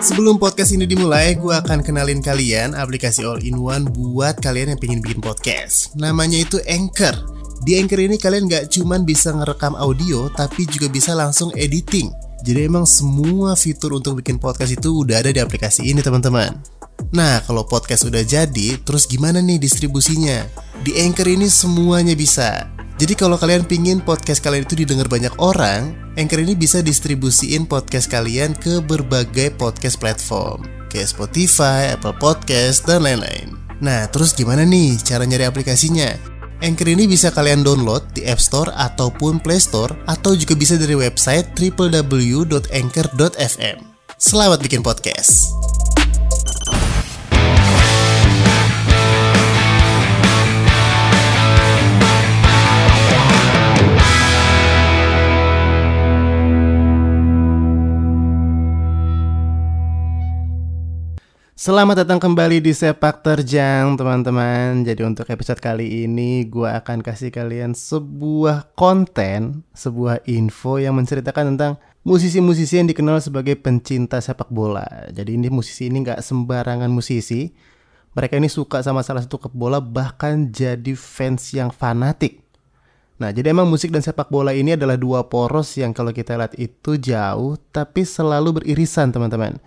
Sebelum 0.00 0.40
podcast 0.40 0.72
ini 0.72 0.88
dimulai, 0.88 1.36
gue 1.36 1.52
akan 1.52 1.84
kenalin 1.84 2.24
kalian 2.24 2.72
aplikasi 2.72 3.20
all-in-one 3.20 3.84
buat 3.84 4.40
kalian 4.40 4.72
yang 4.72 4.80
pengen 4.80 5.04
bikin 5.04 5.20
podcast. 5.20 5.92
Namanya 5.92 6.40
itu 6.40 6.56
Anchor. 6.64 7.12
Di 7.68 7.76
Anchor 7.76 8.00
ini 8.00 8.16
kalian 8.16 8.48
nggak 8.48 8.72
cuman 8.72 9.04
bisa 9.04 9.28
ngerekam 9.28 9.76
audio, 9.76 10.32
tapi 10.32 10.64
juga 10.64 10.88
bisa 10.88 11.12
langsung 11.12 11.52
editing. 11.52 12.08
Jadi 12.40 12.64
emang 12.64 12.88
semua 12.88 13.52
fitur 13.52 14.00
untuk 14.00 14.24
bikin 14.24 14.40
podcast 14.40 14.72
itu 14.72 15.04
udah 15.04 15.20
ada 15.20 15.36
di 15.36 15.40
aplikasi 15.44 15.84
ini 15.84 16.00
teman-teman. 16.00 16.56
Nah, 17.12 17.44
kalau 17.44 17.68
podcast 17.68 18.08
udah 18.08 18.24
jadi, 18.24 18.80
terus 18.80 19.04
gimana 19.04 19.44
nih 19.44 19.60
distribusinya? 19.60 20.48
Di 20.80 20.96
Anchor 20.96 21.28
ini 21.28 21.52
semuanya 21.52 22.16
bisa. 22.16 22.72
Jadi 23.00 23.16
kalau 23.16 23.40
kalian 23.40 23.64
pingin 23.64 23.96
podcast 24.04 24.44
kalian 24.44 24.68
itu 24.68 24.76
didengar 24.84 25.08
banyak 25.08 25.32
orang, 25.40 25.96
Anchor 26.20 26.44
ini 26.44 26.52
bisa 26.52 26.84
distribusiin 26.84 27.64
podcast 27.64 28.12
kalian 28.12 28.52
ke 28.52 28.76
berbagai 28.84 29.56
podcast 29.56 29.96
platform, 29.96 30.68
kayak 30.92 31.08
Spotify, 31.08 31.96
Apple 31.96 32.12
Podcast, 32.20 32.84
dan 32.84 33.08
lain-lain. 33.08 33.56
Nah, 33.80 34.04
terus 34.12 34.36
gimana 34.36 34.68
nih 34.68 35.00
cara 35.00 35.24
nyari 35.24 35.48
aplikasinya? 35.48 36.12
Anchor 36.60 36.92
ini 36.92 37.08
bisa 37.08 37.32
kalian 37.32 37.64
download 37.64 38.04
di 38.12 38.28
App 38.28 38.36
Store 38.36 38.68
ataupun 38.76 39.40
Play 39.40 39.64
Store, 39.64 39.96
atau 40.04 40.36
juga 40.36 40.52
bisa 40.52 40.76
dari 40.76 40.92
website 40.92 41.56
www.anchor.fm. 41.56 42.28
Selamat 44.20 44.60
bikin 44.60 44.84
podcast! 44.84 45.59
Selamat 61.60 62.08
datang 62.08 62.16
kembali 62.16 62.64
di 62.64 62.72
Sepak 62.72 63.20
Terjang 63.20 63.92
teman-teman. 63.92 64.80
Jadi 64.80 65.04
untuk 65.04 65.28
episode 65.28 65.60
kali 65.60 66.08
ini 66.08 66.48
gue 66.48 66.64
akan 66.64 67.04
kasih 67.04 67.28
kalian 67.28 67.76
sebuah 67.76 68.72
konten 68.72 69.60
Sebuah 69.76 70.24
info 70.24 70.80
yang 70.80 70.96
menceritakan 70.96 71.52
tentang 71.52 71.76
musisi-musisi 72.00 72.80
yang 72.80 72.88
dikenal 72.88 73.20
sebagai 73.20 73.60
pencinta 73.60 74.24
sepak 74.24 74.48
bola. 74.48 74.88
Jadi 75.12 75.36
ini 75.36 75.52
musisi 75.52 75.92
ini 75.92 76.00
gak 76.00 76.24
sembarangan 76.24 76.88
musisi. 76.88 77.52
Mereka 78.16 78.40
ini 78.40 78.48
suka 78.48 78.80
sama 78.80 79.04
salah 79.04 79.20
satu 79.20 79.36
klub 79.36 79.52
bola 79.52 79.84
bahkan 79.84 80.48
jadi 80.48 80.96
fans 80.96 81.52
yang 81.52 81.68
fanatik. 81.68 82.40
Nah, 83.20 83.36
jadi 83.36 83.52
emang 83.52 83.68
musik 83.68 83.92
dan 83.92 84.00
sepak 84.00 84.32
bola 84.32 84.56
ini 84.56 84.80
adalah 84.80 84.96
dua 84.96 85.28
poros 85.28 85.76
yang 85.76 85.92
kalau 85.92 86.08
kita 86.08 86.40
lihat 86.40 86.56
itu 86.56 86.96
jauh, 86.96 87.60
tapi 87.68 88.08
selalu 88.08 88.64
beririsan, 88.64 89.12
teman-teman 89.12 89.60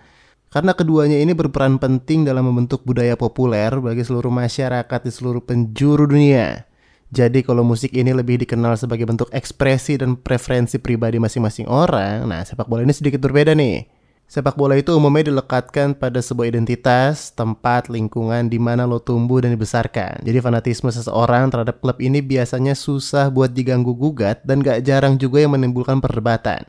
karena 0.54 0.78
keduanya 0.78 1.18
ini 1.18 1.34
berperan 1.34 1.82
penting 1.82 2.30
dalam 2.30 2.46
membentuk 2.46 2.86
budaya 2.86 3.18
populer 3.18 3.74
bagi 3.82 4.06
seluruh 4.06 4.30
masyarakat 4.30 5.00
di 5.02 5.10
seluruh 5.10 5.42
penjuru 5.42 6.06
dunia. 6.06 6.70
Jadi 7.10 7.42
kalau 7.42 7.66
musik 7.66 7.90
ini 7.98 8.14
lebih 8.14 8.46
dikenal 8.46 8.78
sebagai 8.78 9.10
bentuk 9.10 9.34
ekspresi 9.34 9.98
dan 9.98 10.14
preferensi 10.14 10.78
pribadi 10.78 11.18
masing-masing 11.18 11.66
orang, 11.66 12.30
nah 12.30 12.46
sepak 12.46 12.70
bola 12.70 12.86
ini 12.86 12.94
sedikit 12.94 13.18
berbeda 13.18 13.58
nih. 13.58 13.90
Sepak 14.30 14.54
bola 14.54 14.78
itu 14.78 14.94
umumnya 14.94 15.30
dilekatkan 15.30 15.98
pada 15.98 16.22
sebuah 16.22 16.54
identitas, 16.54 17.34
tempat, 17.34 17.90
lingkungan 17.90 18.50
di 18.50 18.58
mana 18.58 18.86
lo 18.86 18.98
tumbuh 18.98 19.42
dan 19.42 19.54
dibesarkan. 19.54 20.22
Jadi 20.22 20.38
fanatisme 20.38 20.90
seseorang 20.90 21.50
terhadap 21.54 21.82
klub 21.82 21.98
ini 21.98 22.22
biasanya 22.22 22.74
susah 22.78 23.30
buat 23.30 23.54
diganggu 23.54 23.94
gugat 23.94 24.42
dan 24.46 24.62
gak 24.62 24.86
jarang 24.86 25.18
juga 25.18 25.42
yang 25.42 25.54
menimbulkan 25.54 26.02
perdebatan. 26.02 26.66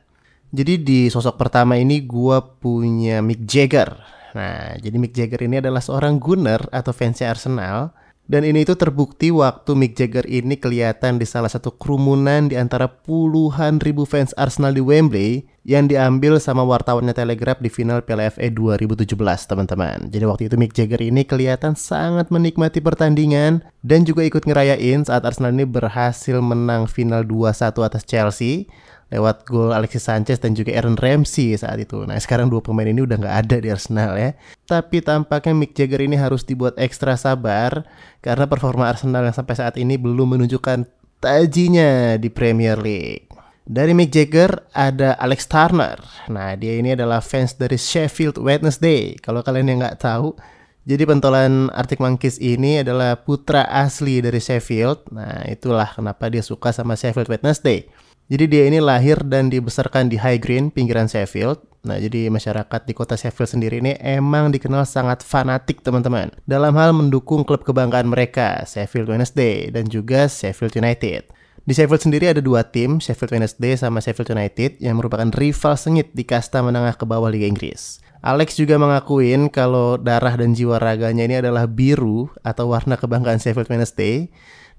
Jadi 0.54 0.86
di 0.86 1.00
sosok 1.10 1.34
pertama 1.34 1.74
ini 1.74 2.06
gue 2.06 2.38
punya 2.62 3.18
Mick 3.18 3.42
Jagger. 3.42 3.90
Nah, 4.38 4.78
jadi 4.78 4.96
Mick 5.02 5.10
Jagger 5.10 5.42
ini 5.50 5.58
adalah 5.58 5.82
seorang 5.82 6.22
gunner 6.22 6.62
atau 6.70 6.94
fansnya 6.94 7.34
Arsenal. 7.34 7.90
Dan 8.24 8.40
ini 8.40 8.64
itu 8.64 8.72
terbukti 8.72 9.28
waktu 9.28 9.76
Mick 9.76 9.98
Jagger 9.98 10.24
ini 10.24 10.56
kelihatan 10.56 11.20
di 11.20 11.28
salah 11.28 11.50
satu 11.50 11.74
kerumunan 11.76 12.48
di 12.48 12.56
antara 12.56 12.88
puluhan 12.88 13.82
ribu 13.84 14.08
fans 14.08 14.32
Arsenal 14.40 14.72
di 14.72 14.80
Wembley 14.80 15.44
yang 15.66 15.92
diambil 15.92 16.40
sama 16.40 16.64
wartawannya 16.64 17.12
Telegraph 17.12 17.60
di 17.60 17.68
final 17.68 18.00
Piala 18.00 18.32
FA 18.32 18.48
2017, 18.48 19.04
teman-teman. 19.44 20.08
Jadi 20.08 20.24
waktu 20.24 20.42
itu 20.48 20.56
Mick 20.56 20.72
Jagger 20.72 21.04
ini 21.04 21.28
kelihatan 21.28 21.76
sangat 21.76 22.32
menikmati 22.32 22.80
pertandingan 22.80 23.60
dan 23.84 24.08
juga 24.08 24.24
ikut 24.24 24.48
ngerayain 24.48 25.04
saat 25.04 25.20
Arsenal 25.26 25.52
ini 25.52 25.68
berhasil 25.68 26.40
menang 26.40 26.88
final 26.88 27.28
2-1 27.28 27.76
atas 27.84 28.08
Chelsea 28.08 28.70
lewat 29.14 29.46
gol 29.46 29.70
Alexis 29.70 30.10
Sanchez 30.10 30.42
dan 30.42 30.58
juga 30.58 30.74
Aaron 30.74 30.98
Ramsey 30.98 31.54
saat 31.54 31.78
itu. 31.78 32.02
Nah 32.02 32.18
sekarang 32.18 32.50
dua 32.50 32.58
pemain 32.58 32.90
ini 32.90 33.06
udah 33.06 33.14
nggak 33.14 33.36
ada 33.46 33.56
di 33.62 33.70
Arsenal 33.70 34.18
ya. 34.18 34.34
Tapi 34.66 34.98
tampaknya 34.98 35.54
Mick 35.54 35.78
Jagger 35.78 36.02
ini 36.02 36.18
harus 36.18 36.42
dibuat 36.42 36.74
ekstra 36.74 37.14
sabar 37.14 37.86
karena 38.18 38.50
performa 38.50 38.90
Arsenal 38.90 39.22
yang 39.22 39.36
sampai 39.36 39.54
saat 39.54 39.78
ini 39.78 39.94
belum 39.94 40.34
menunjukkan 40.34 40.90
tajinya 41.22 42.18
di 42.18 42.26
Premier 42.28 42.74
League. 42.74 43.30
Dari 43.64 43.96
Mick 43.96 44.12
Jagger 44.12 44.66
ada 44.74 45.16
Alex 45.16 45.46
Turner. 45.46 45.96
Nah 46.28 46.58
dia 46.58 46.76
ini 46.76 46.98
adalah 46.98 47.22
fans 47.22 47.54
dari 47.54 47.78
Sheffield 47.78 48.36
Wednesday. 48.42 49.16
Kalau 49.22 49.40
kalian 49.40 49.72
yang 49.72 49.78
nggak 49.80 50.04
tahu, 50.04 50.36
jadi 50.84 51.08
pentolan 51.08 51.72
Arctic 51.72 51.96
Monkeys 51.96 52.36
ini 52.36 52.84
adalah 52.84 53.16
putra 53.16 53.64
asli 53.64 54.20
dari 54.20 54.36
Sheffield. 54.36 55.08
Nah 55.16 55.48
itulah 55.48 55.88
kenapa 55.88 56.28
dia 56.28 56.44
suka 56.44 56.76
sama 56.76 56.92
Sheffield 56.92 57.32
Wednesday. 57.32 57.88
Jadi 58.24 58.44
dia 58.48 58.64
ini 58.64 58.80
lahir 58.80 59.20
dan 59.20 59.52
dibesarkan 59.52 60.08
di 60.08 60.16
High 60.16 60.40
Green, 60.40 60.72
pinggiran 60.72 61.12
Sheffield. 61.12 61.60
Nah, 61.84 62.00
jadi 62.00 62.32
masyarakat 62.32 62.88
di 62.88 62.96
kota 62.96 63.20
Sheffield 63.20 63.52
sendiri 63.52 63.84
ini 63.84 63.92
emang 64.00 64.48
dikenal 64.48 64.88
sangat 64.88 65.20
fanatik, 65.20 65.84
teman-teman. 65.84 66.32
Dalam 66.48 66.72
hal 66.80 66.96
mendukung 66.96 67.44
klub 67.44 67.60
kebanggaan 67.60 68.08
mereka, 68.08 68.64
Sheffield 68.64 69.12
Wednesday 69.12 69.68
dan 69.68 69.84
juga 69.92 70.24
Sheffield 70.32 70.72
United. 70.72 71.28
Di 71.68 71.72
Sheffield 71.76 72.00
sendiri 72.00 72.32
ada 72.32 72.40
dua 72.40 72.64
tim, 72.64 72.96
Sheffield 72.96 73.36
Wednesday 73.36 73.76
sama 73.76 74.00
Sheffield 74.00 74.32
United, 74.32 74.80
yang 74.80 74.96
merupakan 74.96 75.28
rival 75.36 75.76
sengit 75.76 76.16
di 76.16 76.24
kasta 76.24 76.64
menengah 76.64 76.96
ke 76.96 77.04
bawah 77.04 77.28
Liga 77.28 77.44
Inggris. 77.44 78.00
Alex 78.24 78.56
juga 78.56 78.80
mengakuin 78.80 79.52
kalau 79.52 80.00
darah 80.00 80.32
dan 80.40 80.56
jiwa 80.56 80.80
raganya 80.80 81.28
ini 81.28 81.44
adalah 81.44 81.68
biru 81.68 82.32
atau 82.40 82.72
warna 82.72 82.96
kebanggaan 82.96 83.36
Sheffield 83.36 83.68
Wednesday 83.68 84.32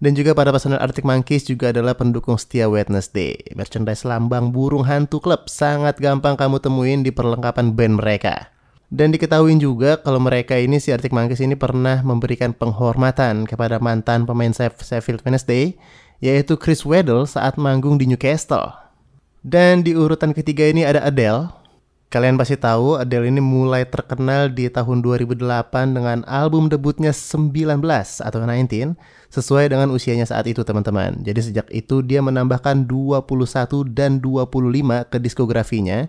dan 0.04 0.12
juga 0.12 0.36
para 0.36 0.52
personel 0.52 0.82
Arctic 0.84 1.08
Monkeys 1.08 1.48
juga 1.48 1.72
adalah 1.72 1.96
pendukung 1.96 2.36
setia 2.36 2.68
Wednesday. 2.68 3.40
Merchandise 3.56 4.04
lambang 4.04 4.52
burung 4.52 4.84
hantu 4.84 5.24
klub 5.24 5.48
sangat 5.48 5.96
gampang 6.04 6.36
kamu 6.36 6.60
temuin 6.60 7.02
di 7.02 7.16
perlengkapan 7.16 7.72
band 7.72 8.04
mereka. 8.04 8.52
Dan 8.92 9.10
diketahui 9.10 9.58
juga 9.58 9.98
kalau 9.98 10.22
mereka 10.22 10.60
ini 10.60 10.78
si 10.78 10.94
Arctic 10.94 11.16
Monkeys 11.16 11.42
ini 11.42 11.58
pernah 11.58 12.06
memberikan 12.06 12.54
penghormatan 12.54 13.50
kepada 13.50 13.82
mantan 13.82 14.30
pemain 14.30 14.54
Sheffield 14.54 15.26
Wednesday 15.26 15.74
yaitu 16.24 16.56
Chris 16.56 16.88
Weddle 16.88 17.28
saat 17.28 17.60
manggung 17.60 18.00
di 18.00 18.08
Newcastle. 18.08 18.72
Dan 19.46 19.86
di 19.86 19.94
urutan 19.94 20.34
ketiga 20.34 20.66
ini 20.70 20.86
ada 20.86 21.04
Adele 21.06 21.65
Kalian 22.14 22.38
pasti 22.38 22.56
tahu 22.56 23.02
Adele 23.02 23.28
ini 23.28 23.42
mulai 23.42 23.84
terkenal 23.84 24.54
di 24.54 24.70
tahun 24.70 25.02
2008 25.02 25.42
dengan 25.92 26.22
album 26.30 26.70
debutnya 26.70 27.12
19 27.12 27.82
atau 28.22 28.38
19 28.40 28.96
sesuai 29.34 29.66
dengan 29.68 29.90
usianya 29.92 30.24
saat 30.24 30.46
itu 30.48 30.62
teman-teman. 30.62 31.20
Jadi 31.26 31.52
sejak 31.52 31.68
itu 31.74 32.06
dia 32.06 32.22
menambahkan 32.24 32.88
21 32.88 33.26
dan 33.92 34.22
25 34.22 35.12
ke 35.12 35.18
diskografinya 35.20 36.08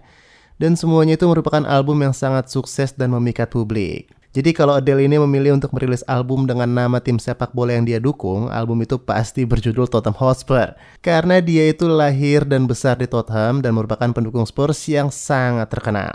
dan 0.56 0.72
semuanya 0.76 1.20
itu 1.20 1.28
merupakan 1.28 1.64
album 1.68 2.00
yang 2.00 2.14
sangat 2.16 2.48
sukses 2.48 2.92
dan 2.96 3.12
memikat 3.12 3.52
publik. 3.52 4.12
Jadi 4.36 4.52
kalau 4.52 4.76
Adele 4.76 5.08
ini 5.08 5.16
memilih 5.16 5.56
untuk 5.56 5.72
merilis 5.72 6.04
album 6.04 6.44
dengan 6.44 6.68
nama 6.68 7.00
tim 7.00 7.16
sepak 7.16 7.56
bola 7.56 7.72
yang 7.72 7.88
dia 7.88 7.96
dukung, 7.96 8.52
album 8.52 8.84
itu 8.84 9.00
pasti 9.00 9.48
berjudul 9.48 9.88
Tottenham 9.88 10.12
Hotspur. 10.20 10.76
Karena 11.00 11.40
dia 11.40 11.72
itu 11.72 11.88
lahir 11.88 12.44
dan 12.44 12.68
besar 12.68 13.00
di 13.00 13.08
Tottenham 13.08 13.64
dan 13.64 13.72
merupakan 13.72 14.12
pendukung 14.12 14.44
Spurs 14.44 14.76
yang 14.92 15.08
sangat 15.08 15.72
terkenal. 15.72 16.12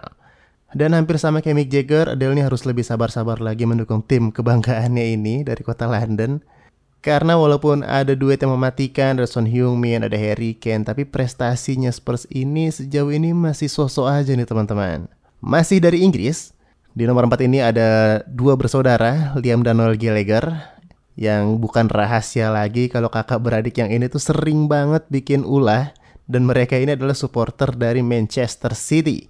Dan 0.70 0.94
hampir 0.94 1.18
sama 1.18 1.42
kayak 1.42 1.66
Mick 1.66 1.74
Jagger, 1.74 2.14
Adele 2.14 2.38
ini 2.38 2.46
harus 2.46 2.62
lebih 2.62 2.86
sabar-sabar 2.86 3.42
lagi 3.42 3.66
mendukung 3.66 4.06
tim 4.06 4.30
kebanggaannya 4.30 5.18
ini 5.18 5.42
dari 5.42 5.66
kota 5.66 5.90
London. 5.90 6.46
Karena 7.02 7.42
walaupun 7.42 7.82
ada 7.82 8.14
duet 8.14 8.38
yang 8.38 8.54
mematikan, 8.54 9.18
ada 9.18 9.26
Son 9.26 9.50
Heung-min, 9.50 10.06
ada 10.06 10.14
Harry 10.14 10.54
Kane, 10.54 10.86
tapi 10.86 11.10
prestasinya 11.10 11.90
Spurs 11.90 12.30
ini 12.30 12.70
sejauh 12.70 13.10
ini 13.10 13.34
masih 13.34 13.66
sosok 13.66 14.06
aja 14.06 14.30
nih 14.38 14.46
teman-teman. 14.46 15.10
Masih 15.42 15.82
dari 15.82 16.06
Inggris, 16.06 16.54
di 16.92 17.08
nomor 17.08 17.28
4 17.32 17.48
ini 17.48 17.64
ada 17.64 18.20
dua 18.28 18.60
bersaudara, 18.60 19.32
Liam 19.40 19.64
dan 19.64 19.80
Noel 19.80 19.96
Gallagher, 19.96 20.52
yang 21.16 21.60
bukan 21.60 21.88
rahasia 21.88 22.52
lagi 22.52 22.92
kalau 22.92 23.08
kakak 23.08 23.40
beradik 23.40 23.80
yang 23.80 23.92
ini 23.92 24.12
tuh 24.12 24.20
sering 24.20 24.68
banget 24.68 25.08
bikin 25.08 25.48
ulah 25.48 25.96
dan 26.28 26.48
mereka 26.48 26.76
ini 26.76 26.96
adalah 26.96 27.16
supporter 27.16 27.72
dari 27.76 28.04
Manchester 28.04 28.76
City. 28.76 29.28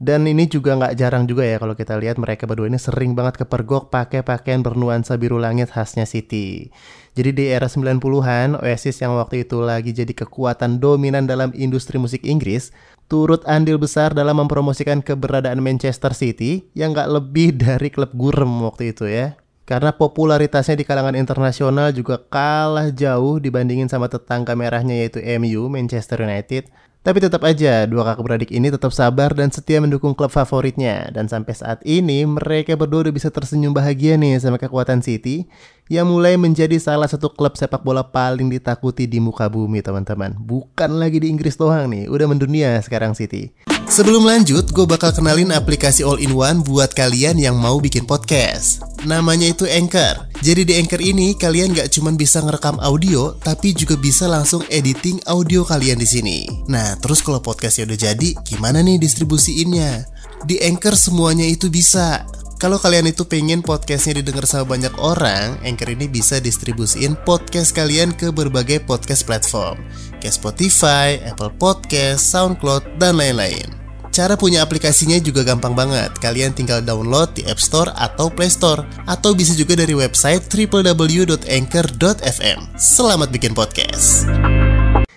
Dan 0.00 0.24
ini 0.24 0.48
juga 0.48 0.80
nggak 0.80 0.96
jarang 0.96 1.28
juga 1.28 1.44
ya 1.44 1.60
kalau 1.60 1.76
kita 1.76 2.00
lihat 2.00 2.16
mereka 2.16 2.48
berdua 2.48 2.72
ini 2.72 2.80
sering 2.80 3.12
banget 3.12 3.44
kepergok 3.44 3.92
pakai 3.92 4.24
pakaian 4.24 4.64
bernuansa 4.64 5.20
biru 5.20 5.36
langit 5.36 5.68
khasnya 5.68 6.08
City. 6.08 6.72
Jadi 7.12 7.36
di 7.36 7.44
era 7.52 7.68
90-an, 7.68 8.64
Oasis 8.64 9.04
yang 9.04 9.20
waktu 9.20 9.44
itu 9.44 9.60
lagi 9.60 9.92
jadi 9.92 10.16
kekuatan 10.16 10.80
dominan 10.80 11.28
dalam 11.28 11.52
industri 11.52 12.00
musik 12.00 12.24
Inggris, 12.24 12.72
turut 13.12 13.44
andil 13.44 13.76
besar 13.76 14.16
dalam 14.16 14.40
mempromosikan 14.40 15.04
keberadaan 15.04 15.60
Manchester 15.60 16.16
City 16.16 16.64
yang 16.72 16.96
gak 16.96 17.12
lebih 17.12 17.52
dari 17.68 17.92
klub 17.92 18.16
gurem 18.16 18.64
waktu 18.64 18.96
itu 18.96 19.04
ya. 19.04 19.36
Karena 19.68 19.92
popularitasnya 19.92 20.80
di 20.80 20.88
kalangan 20.88 21.12
internasional 21.12 21.92
juga 21.92 22.16
kalah 22.16 22.88
jauh 22.88 23.36
dibandingin 23.36 23.86
sama 23.92 24.08
tetangga 24.08 24.56
merahnya 24.56 24.96
yaitu 24.96 25.20
MU, 25.36 25.68
Manchester 25.68 26.24
United. 26.24 26.72
Tapi 27.00 27.16
tetap 27.16 27.40
aja, 27.48 27.88
dua 27.88 28.04
kakak 28.04 28.24
beradik 28.28 28.50
ini 28.52 28.68
tetap 28.68 28.92
sabar 28.92 29.32
dan 29.32 29.48
setia 29.48 29.80
mendukung 29.80 30.12
klub 30.12 30.28
favoritnya. 30.28 31.08
Dan 31.08 31.32
sampai 31.32 31.56
saat 31.56 31.80
ini, 31.88 32.28
mereka 32.28 32.76
berdua 32.76 33.08
udah 33.08 33.14
bisa 33.16 33.32
tersenyum 33.32 33.72
bahagia 33.72 34.20
nih 34.20 34.36
sama 34.36 34.60
kekuatan 34.60 35.00
City 35.00 35.48
yang 35.88 36.04
mulai 36.06 36.36
menjadi 36.36 36.76
salah 36.76 37.08
satu 37.08 37.32
klub 37.32 37.56
sepak 37.56 37.80
bola 37.80 38.04
paling 38.04 38.52
ditakuti 38.52 39.08
di 39.08 39.16
muka 39.16 39.48
bumi 39.48 39.80
teman-teman. 39.80 40.36
Bukan 40.36 41.00
lagi 41.00 41.24
di 41.24 41.32
Inggris 41.32 41.56
doang 41.56 41.88
nih, 41.88 42.04
udah 42.06 42.26
mendunia 42.28 42.76
sekarang 42.84 43.16
City. 43.16 43.48
Sebelum 43.90 44.22
lanjut, 44.22 44.70
gue 44.70 44.86
bakal 44.86 45.10
kenalin 45.10 45.50
aplikasi 45.50 46.06
all-in-one 46.06 46.62
buat 46.62 46.94
kalian 46.94 47.40
yang 47.42 47.58
mau 47.58 47.82
bikin 47.82 48.06
podcast. 48.06 48.84
Namanya 49.02 49.50
itu 49.50 49.66
Anchor. 49.66 50.29
Jadi 50.40 50.64
di 50.64 50.72
Anchor 50.80 51.04
ini 51.04 51.36
kalian 51.36 51.76
gak 51.76 51.92
cuma 51.92 52.16
bisa 52.16 52.40
ngerekam 52.40 52.80
audio, 52.80 53.36
tapi 53.36 53.76
juga 53.76 54.00
bisa 54.00 54.24
langsung 54.24 54.64
editing 54.72 55.20
audio 55.28 55.68
kalian 55.68 56.00
di 56.00 56.08
sini. 56.08 56.38
Nah, 56.64 56.96
terus 56.96 57.20
kalau 57.20 57.44
podcastnya 57.44 57.84
udah 57.84 58.00
jadi, 58.08 58.32
gimana 58.48 58.80
nih 58.80 58.96
distribusiinnya? 58.96 60.08
Di 60.48 60.56
Anchor 60.64 60.96
semuanya 60.96 61.44
itu 61.44 61.68
bisa. 61.68 62.24
Kalau 62.56 62.80
kalian 62.80 63.12
itu 63.12 63.28
pengen 63.28 63.60
podcastnya 63.60 64.24
didengar 64.24 64.48
sama 64.48 64.64
banyak 64.64 64.96
orang, 64.96 65.60
Anchor 65.60 65.92
ini 65.92 66.08
bisa 66.08 66.40
distribusiin 66.40 67.20
podcast 67.28 67.76
kalian 67.76 68.16
ke 68.16 68.32
berbagai 68.32 68.80
podcast 68.88 69.28
platform, 69.28 69.76
kayak 70.24 70.36
Spotify, 70.40 71.20
Apple 71.20 71.52
Podcast, 71.60 72.32
SoundCloud, 72.32 72.96
dan 72.96 73.20
lain-lain. 73.20 73.79
Cara 74.20 74.36
punya 74.36 74.60
aplikasinya 74.60 75.16
juga 75.16 75.40
gampang 75.40 75.72
banget. 75.72 76.12
Kalian 76.20 76.52
tinggal 76.52 76.84
download 76.84 77.32
di 77.32 77.40
App 77.48 77.56
Store 77.56 77.88
atau 77.96 78.28
Play 78.28 78.52
Store 78.52 78.84
atau 79.08 79.32
bisa 79.32 79.56
juga 79.56 79.80
dari 79.80 79.96
website 79.96 80.44
www.anchor.fm. 80.44 82.58
Selamat 82.76 83.32
bikin 83.32 83.56
podcast. 83.56 84.28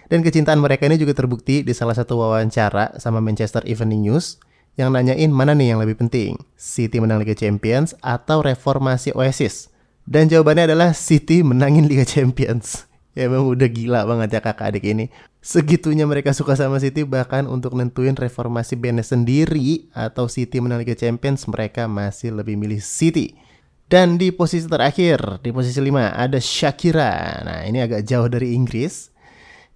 Dan 0.08 0.24
kecintaan 0.24 0.64
mereka 0.64 0.88
ini 0.88 0.96
juga 0.96 1.12
terbukti 1.12 1.68
di 1.68 1.76
salah 1.76 2.00
satu 2.00 2.16
wawancara 2.16 2.96
sama 2.96 3.20
Manchester 3.20 3.68
Evening 3.68 4.08
News 4.08 4.40
yang 4.80 4.96
nanyain 4.96 5.36
mana 5.36 5.52
nih 5.52 5.76
yang 5.76 5.84
lebih 5.84 6.00
penting, 6.00 6.40
City 6.56 7.04
menang 7.04 7.20
Liga 7.20 7.36
Champions 7.36 8.00
atau 8.00 8.40
reformasi 8.40 9.12
Oasis. 9.20 9.68
Dan 10.08 10.32
jawabannya 10.32 10.72
adalah 10.72 10.96
City 10.96 11.44
menangin 11.44 11.92
Liga 11.92 12.08
Champions. 12.08 12.88
Ya 13.14 13.30
emang 13.30 13.46
udah 13.46 13.70
gila 13.70 14.10
banget 14.10 14.38
ya 14.38 14.42
kakak 14.42 14.74
adik 14.74 14.90
ini. 14.90 15.06
Segitunya 15.38 16.10
mereka 16.10 16.34
suka 16.34 16.58
sama 16.58 16.82
City 16.82 17.06
bahkan 17.06 17.46
untuk 17.46 17.78
nentuin 17.78 18.18
reformasi 18.18 18.74
bandnya 18.74 19.06
sendiri 19.06 19.86
atau 19.94 20.26
City 20.26 20.58
menang 20.58 20.82
Liga 20.82 20.98
Champions 20.98 21.46
mereka 21.46 21.86
masih 21.86 22.34
lebih 22.34 22.58
milih 22.58 22.82
City. 22.82 23.38
Dan 23.86 24.18
di 24.18 24.34
posisi 24.34 24.66
terakhir, 24.66 25.44
di 25.46 25.54
posisi 25.54 25.78
5 25.78 25.94
ada 26.18 26.40
Shakira. 26.42 27.46
Nah 27.46 27.62
ini 27.70 27.86
agak 27.86 28.02
jauh 28.02 28.26
dari 28.26 28.58
Inggris. 28.58 29.14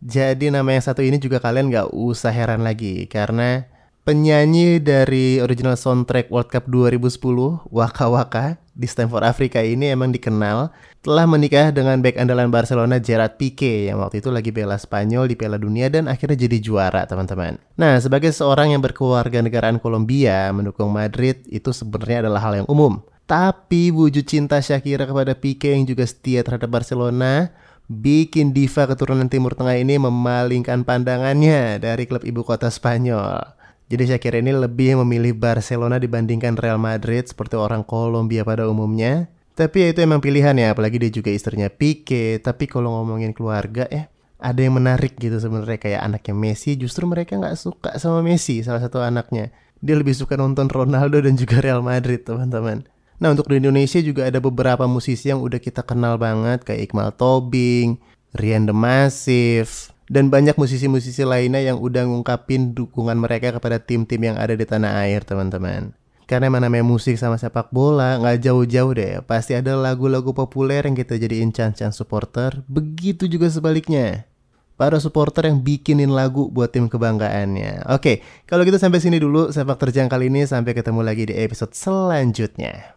Jadi 0.02 0.50
nama 0.50 0.74
yang 0.74 0.82
satu 0.82 1.06
ini 1.06 1.22
juga 1.22 1.38
kalian 1.38 1.70
gak 1.70 1.94
usah 1.94 2.34
heran 2.34 2.66
lagi 2.66 3.06
karena 3.06 3.66
penyanyi 4.08 4.80
dari 4.80 5.44
original 5.44 5.76
soundtrack 5.76 6.32
World 6.32 6.48
Cup 6.48 6.72
2010 6.72 7.20
Waka 7.68 8.08
Waka 8.08 8.56
di 8.72 8.88
Stanford 8.88 9.28
Afrika 9.28 9.60
ini 9.60 9.92
emang 9.92 10.16
dikenal 10.16 10.72
telah 11.04 11.28
menikah 11.28 11.76
dengan 11.76 12.00
back 12.00 12.16
andalan 12.16 12.48
Barcelona 12.48 13.04
Gerard 13.04 13.36
Pique 13.36 13.92
yang 13.92 14.00
waktu 14.00 14.24
itu 14.24 14.32
lagi 14.32 14.56
bela 14.56 14.80
Spanyol 14.80 15.28
di 15.28 15.36
Piala 15.36 15.60
Dunia 15.60 15.92
dan 15.92 16.08
akhirnya 16.08 16.40
jadi 16.40 16.56
juara 16.64 17.04
teman-teman. 17.04 17.60
Nah 17.76 18.00
sebagai 18.00 18.32
seorang 18.32 18.72
yang 18.72 18.80
berkeluarga 18.80 19.44
negaraan 19.44 19.76
Kolombia 19.76 20.56
mendukung 20.56 20.88
Madrid 20.88 21.44
itu 21.52 21.76
sebenarnya 21.76 22.32
adalah 22.32 22.48
hal 22.48 22.64
yang 22.64 22.68
umum. 22.72 23.04
Tapi 23.28 23.92
wujud 23.92 24.24
cinta 24.24 24.64
Shakira 24.64 25.04
kepada 25.04 25.36
Pique 25.36 25.76
yang 25.76 25.84
juga 25.84 26.08
setia 26.08 26.48
terhadap 26.48 26.72
Barcelona 26.72 27.52
bikin 27.92 28.56
diva 28.56 28.88
keturunan 28.88 29.28
Timur 29.28 29.52
Tengah 29.52 29.76
ini 29.76 30.00
memalingkan 30.00 30.88
pandangannya 30.88 31.84
dari 31.84 32.08
klub 32.08 32.24
ibu 32.24 32.48
kota 32.48 32.72
Spanyol. 32.72 33.57
Jadi 33.88 34.04
Shakira 34.04 34.44
ini 34.44 34.52
lebih 34.52 35.00
memilih 35.00 35.32
Barcelona 35.32 35.96
dibandingkan 35.96 36.60
Real 36.60 36.76
Madrid 36.76 37.24
seperti 37.24 37.56
orang 37.56 37.88
Kolombia 37.88 38.44
pada 38.44 38.68
umumnya. 38.68 39.32
Tapi 39.56 39.80
ya 39.80 39.88
itu 39.96 40.04
emang 40.04 40.20
pilihan 40.20 40.54
ya, 40.60 40.76
apalagi 40.76 41.00
dia 41.00 41.10
juga 41.10 41.32
istrinya 41.32 41.72
Pique. 41.72 42.44
Tapi 42.44 42.68
kalau 42.68 42.94
ngomongin 43.00 43.32
keluarga 43.32 43.88
ya, 43.88 44.12
ada 44.38 44.60
yang 44.60 44.78
menarik 44.78 45.16
gitu 45.18 45.40
sebenarnya 45.40 45.80
kayak 45.80 46.02
anaknya 46.04 46.36
Messi. 46.36 46.76
Justru 46.76 47.08
mereka 47.08 47.40
nggak 47.40 47.56
suka 47.58 47.96
sama 47.96 48.20
Messi, 48.20 48.60
salah 48.62 48.84
satu 48.84 49.00
anaknya. 49.00 49.56
Dia 49.80 49.96
lebih 49.96 50.14
suka 50.14 50.36
nonton 50.36 50.68
Ronaldo 50.68 51.24
dan 51.24 51.40
juga 51.40 51.64
Real 51.64 51.80
Madrid, 51.80 52.22
teman-teman. 52.28 52.86
Nah 53.18 53.34
untuk 53.34 53.50
di 53.50 53.58
Indonesia 53.58 53.98
juga 53.98 54.30
ada 54.30 54.38
beberapa 54.38 54.86
musisi 54.86 55.34
yang 55.34 55.42
udah 55.42 55.58
kita 55.58 55.82
kenal 55.82 56.22
banget 56.22 56.62
kayak 56.62 56.92
Iqmal 56.92 57.18
Tobing, 57.18 57.98
Rian 58.38 58.70
The 58.70 58.76
Massive, 58.78 59.90
dan 60.08 60.32
banyak 60.32 60.56
musisi-musisi 60.56 61.28
lainnya 61.28 61.60
yang 61.60 61.78
udah 61.80 62.08
ngungkapin 62.08 62.72
dukungan 62.72 63.20
mereka 63.20 63.56
kepada 63.56 63.80
tim-tim 63.80 64.24
yang 64.24 64.38
ada 64.40 64.56
di 64.56 64.64
tanah 64.64 65.04
air 65.04 65.24
teman-teman. 65.28 65.92
Karena 66.28 66.52
mana 66.52 66.68
namanya 66.68 66.84
musik 66.84 67.16
sama 67.16 67.40
sepak 67.40 67.72
bola 67.72 68.20
nggak 68.20 68.44
jauh-jauh 68.44 68.92
deh. 68.92 69.24
Pasti 69.24 69.56
ada 69.56 69.80
lagu-lagu 69.80 70.36
populer 70.36 70.84
yang 70.84 70.92
kita 70.92 71.16
jadiin 71.16 71.56
can-can 71.56 71.96
supporter. 71.96 72.68
Begitu 72.68 73.32
juga 73.32 73.48
sebaliknya. 73.48 74.28
Para 74.76 75.00
supporter 75.00 75.48
yang 75.48 75.64
bikinin 75.64 76.12
lagu 76.12 76.52
buat 76.52 76.76
tim 76.76 76.92
kebanggaannya. 76.92 77.88
Oke, 77.96 78.22
kalau 78.44 78.68
gitu 78.68 78.76
sampai 78.76 79.00
sini 79.00 79.24
dulu 79.24 79.56
sepak 79.56 79.80
terjang 79.80 80.12
kali 80.12 80.28
ini. 80.28 80.44
Sampai 80.44 80.76
ketemu 80.76 81.00
lagi 81.00 81.32
di 81.32 81.34
episode 81.34 81.72
selanjutnya. 81.72 82.97